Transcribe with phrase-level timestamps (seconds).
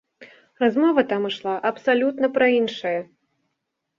[0.63, 2.97] Размова там ішла абсалютна пра іншае.